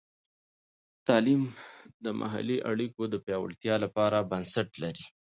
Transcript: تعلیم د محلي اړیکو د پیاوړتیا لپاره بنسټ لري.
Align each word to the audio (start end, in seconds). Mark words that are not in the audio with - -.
تعلیم 1.07 1.43
د 2.03 2.05
محلي 2.21 2.57
اړیکو 2.71 3.01
د 3.09 3.15
پیاوړتیا 3.25 3.75
لپاره 3.83 4.27
بنسټ 4.31 4.69
لري. 4.83 5.05